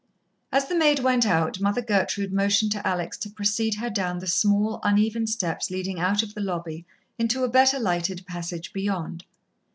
As 0.51 0.67
the 0.67 0.73
maid 0.75 0.97
went 1.01 1.27
out, 1.27 1.59
Mother 1.61 1.83
Gertrude 1.83 2.33
motioned 2.33 2.71
to 2.71 2.87
Alex 2.87 3.19
to 3.19 3.29
precede 3.29 3.75
her 3.75 3.91
down 3.91 4.17
the 4.17 4.25
small, 4.25 4.79
uneven 4.81 5.27
steps 5.27 5.69
leading 5.69 5.99
out 5.99 6.23
of 6.23 6.33
the 6.33 6.41
lobby 6.41 6.87
into 7.19 7.43
a 7.43 7.47
better 7.47 7.77
lighted 7.77 8.25
passage 8.25 8.73
beyond. 8.73 9.25